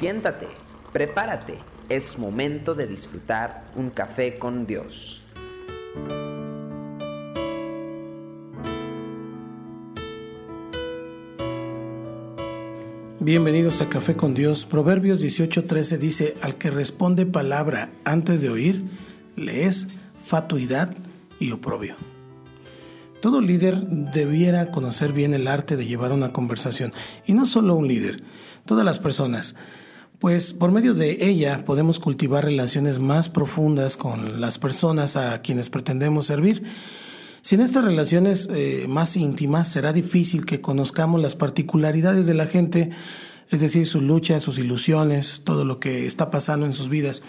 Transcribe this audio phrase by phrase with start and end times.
[0.00, 0.48] Siéntate,
[0.94, 1.58] prepárate,
[1.90, 5.22] es momento de disfrutar un café con Dios.
[13.18, 14.64] Bienvenidos a Café con Dios.
[14.64, 18.84] Proverbios 18:13 dice, al que responde palabra antes de oír,
[19.36, 19.88] le es
[20.24, 20.96] fatuidad
[21.38, 21.96] y oprobio.
[23.20, 26.94] Todo líder debiera conocer bien el arte de llevar una conversación,
[27.26, 28.22] y no solo un líder,
[28.64, 29.56] todas las personas,
[30.20, 35.70] pues por medio de ella podemos cultivar relaciones más profundas con las personas a quienes
[35.70, 36.62] pretendemos servir.
[37.40, 42.90] Sin estas relaciones eh, más íntimas será difícil que conozcamos las particularidades de la gente,
[43.48, 47.22] es decir, sus luchas, sus ilusiones, todo lo que está pasando en sus vidas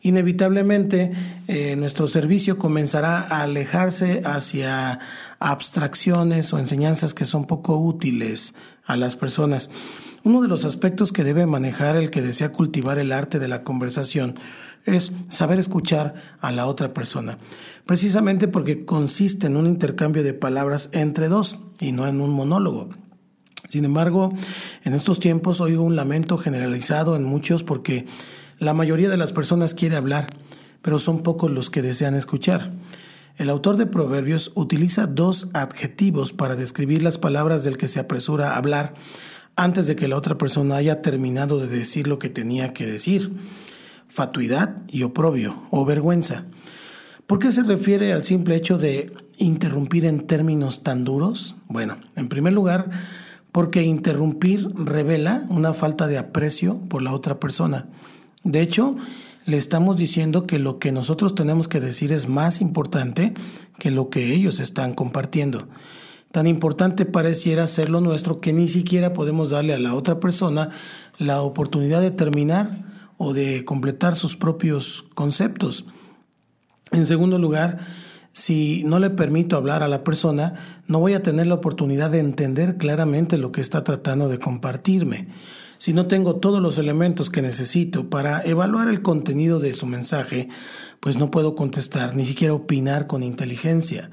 [0.00, 1.12] inevitablemente
[1.48, 5.00] eh, nuestro servicio comenzará a alejarse hacia
[5.38, 9.70] abstracciones o enseñanzas que son poco útiles a las personas.
[10.28, 13.64] Uno de los aspectos que debe manejar el que desea cultivar el arte de la
[13.64, 14.34] conversación
[14.84, 17.38] es saber escuchar a la otra persona,
[17.86, 22.90] precisamente porque consiste en un intercambio de palabras entre dos y no en un monólogo.
[23.70, 24.34] Sin embargo,
[24.84, 28.04] en estos tiempos oigo un lamento generalizado en muchos porque
[28.58, 30.26] la mayoría de las personas quiere hablar,
[30.82, 32.72] pero son pocos los que desean escuchar.
[33.38, 38.50] El autor de Proverbios utiliza dos adjetivos para describir las palabras del que se apresura
[38.50, 38.92] a hablar
[39.58, 43.32] antes de que la otra persona haya terminado de decir lo que tenía que decir.
[44.06, 46.44] Fatuidad y oprobio o vergüenza.
[47.26, 51.56] ¿Por qué se refiere al simple hecho de interrumpir en términos tan duros?
[51.66, 52.88] Bueno, en primer lugar,
[53.50, 57.88] porque interrumpir revela una falta de aprecio por la otra persona.
[58.44, 58.94] De hecho,
[59.44, 63.34] le estamos diciendo que lo que nosotros tenemos que decir es más importante
[63.80, 65.66] que lo que ellos están compartiendo.
[66.32, 70.70] Tan importante pareciera ser lo nuestro que ni siquiera podemos darle a la otra persona
[71.18, 72.70] la oportunidad de terminar
[73.16, 75.86] o de completar sus propios conceptos.
[76.92, 77.78] En segundo lugar,
[78.32, 82.20] si no le permito hablar a la persona, no voy a tener la oportunidad de
[82.20, 85.28] entender claramente lo que está tratando de compartirme
[85.78, 90.48] si no tengo todos los elementos que necesito para evaluar el contenido de su mensaje,
[90.98, 94.10] pues no puedo contestar, ni siquiera opinar con inteligencia.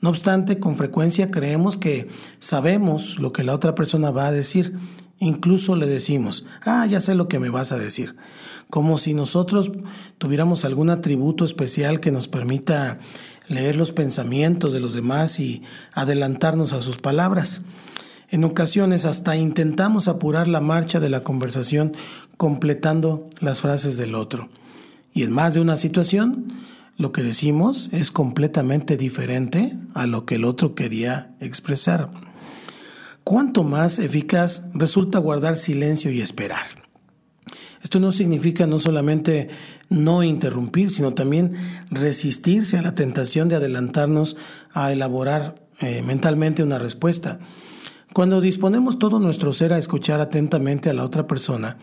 [0.00, 4.74] No obstante, con frecuencia creemos que sabemos lo que la otra persona va a decir.
[5.18, 8.16] Incluso le decimos, ah, ya sé lo que me vas a decir.
[8.68, 9.72] Como si nosotros
[10.18, 12.98] tuviéramos algún atributo especial que nos permita
[13.48, 15.62] leer los pensamientos de los demás y
[15.92, 17.62] adelantarnos a sus palabras.
[18.30, 21.92] En ocasiones hasta intentamos apurar la marcha de la conversación
[22.36, 24.48] completando las frases del otro.
[25.12, 26.46] Y en más de una situación,
[26.96, 32.10] lo que decimos es completamente diferente a lo que el otro quería expresar.
[33.24, 36.84] ¿Cuánto más eficaz resulta guardar silencio y esperar?
[37.82, 39.48] Esto no significa no solamente
[39.88, 41.52] no interrumpir, sino también
[41.90, 44.36] resistirse a la tentación de adelantarnos
[44.72, 47.40] a elaborar eh, mentalmente una respuesta.
[48.12, 51.78] Cuando disponemos todo nuestro ser a escuchar atentamente a la otra persona,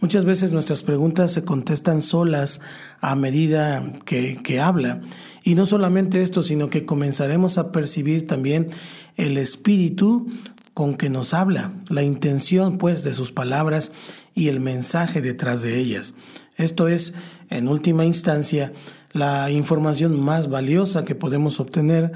[0.00, 2.60] muchas veces nuestras preguntas se contestan solas
[3.00, 5.00] a medida que, que habla.
[5.42, 8.68] Y no solamente esto, sino que comenzaremos a percibir también
[9.16, 10.28] el espíritu
[10.74, 13.90] con que nos habla, la intención pues de sus palabras
[14.34, 16.14] y el mensaje detrás de ellas.
[16.56, 17.14] Esto es,
[17.50, 18.72] en última instancia,
[19.12, 22.12] la información más valiosa que podemos obtener,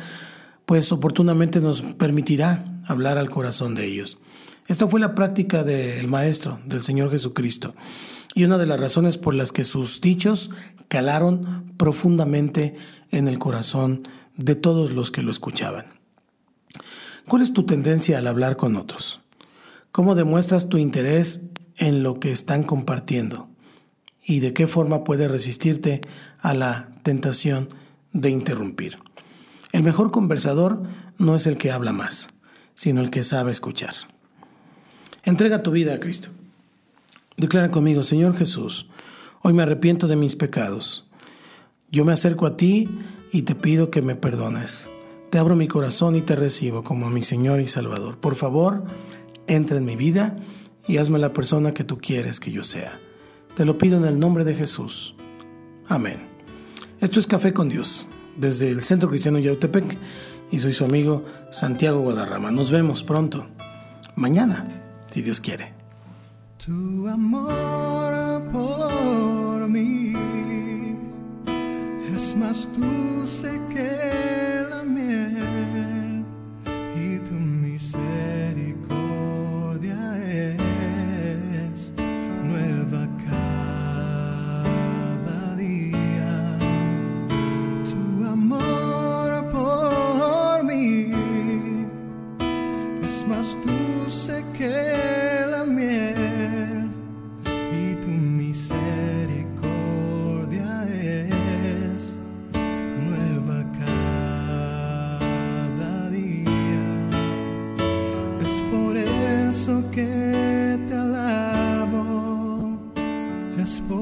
[0.67, 4.21] pues oportunamente nos permitirá hablar al corazón de ellos.
[4.69, 7.75] Esta fue la práctica del Maestro, del Señor Jesucristo,
[8.35, 10.51] y una de las razones por las que sus dichos
[10.89, 12.77] calaron profundamente
[13.11, 14.03] en el corazón
[14.37, 15.87] de todos los que lo escuchaban.
[17.27, 19.21] ¿Cuál es tu tendencia al hablar con otros?
[19.91, 21.43] ¿Cómo demuestras tu interés
[21.77, 23.49] en lo que están compartiendo?
[24.25, 26.01] ¿Y de qué forma puedes resistirte
[26.41, 27.69] a la tentación
[28.13, 28.99] de interrumpir?
[29.73, 30.83] El mejor conversador
[31.19, 32.31] no es el que habla más,
[32.75, 33.95] sino el que sabe escuchar.
[35.25, 36.31] Entrega tu vida a Cristo.
[37.37, 38.89] Declara conmigo, Señor Jesús,
[39.43, 41.09] hoy me arrepiento de mis pecados.
[41.93, 42.89] Yo me acerco a ti
[43.31, 44.91] y te pido que me perdones.
[45.31, 48.19] Te abro mi corazón y te recibo como mi Señor y Salvador.
[48.19, 48.83] Por favor,
[49.47, 50.37] entra en mi vida
[50.89, 52.99] y hazme la persona que tú quieres que yo sea.
[53.57, 55.15] Te lo pido en el nombre de Jesús.
[55.87, 56.27] Amén.
[57.01, 59.97] Esto es Café con Dios, desde el Centro Cristiano Yautepec
[60.51, 62.51] y soy su amigo Santiago Guadarrama.
[62.51, 63.47] Nos vemos pronto,
[64.17, 64.82] mañana,
[65.13, 65.73] si Dios quiere.
[66.65, 70.15] Tu amor por mí
[72.17, 74.12] es más dulce que
[95.67, 96.91] miel
[97.73, 102.17] y tu misericordia es
[103.07, 103.65] nueva
[104.99, 107.11] cada día.
[108.41, 112.79] Es por eso que te alabo,
[113.57, 114.02] es por